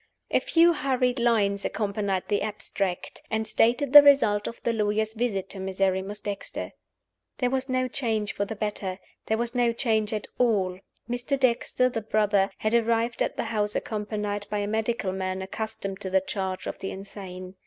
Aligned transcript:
A 0.31 0.39
few 0.39 0.73
hurried 0.73 1.19
lines 1.19 1.63
accompanied 1.63 2.23
the 2.27 2.41
"abstract," 2.41 3.21
and 3.29 3.47
stated 3.47 3.93
the 3.93 4.01
result 4.01 4.47
of 4.47 4.59
the 4.63 4.73
lawyer's 4.73 5.13
visit 5.13 5.47
to 5.51 5.59
Miserrimus 5.59 6.19
Dexter. 6.19 6.71
There 7.37 7.51
was 7.51 7.69
no 7.69 7.87
change 7.87 8.33
for 8.33 8.43
the 8.43 8.55
better 8.55 8.97
there 9.27 9.37
was 9.37 9.53
no 9.53 9.71
change 9.73 10.11
at 10.11 10.25
all. 10.39 10.79
Mr. 11.07 11.39
Dexter, 11.39 11.87
the 11.87 12.01
brother, 12.01 12.49
had 12.57 12.73
arrived 12.73 13.21
at 13.21 13.37
the 13.37 13.43
house 13.53 13.75
accompanied 13.75 14.47
by 14.49 14.57
a 14.57 14.67
medical 14.67 15.11
man 15.11 15.43
accustomed 15.43 16.01
to 16.01 16.09
the 16.09 16.19
charge 16.21 16.65
of 16.65 16.79
the 16.79 16.89
insane. 16.89 17.53